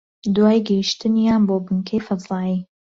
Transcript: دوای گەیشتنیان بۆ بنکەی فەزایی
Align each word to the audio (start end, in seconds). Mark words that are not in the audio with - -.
دوای 0.35 0.59
گەیشتنیان 0.67 1.41
بۆ 1.47 1.55
بنکەی 1.65 2.03
فەزایی 2.07 2.57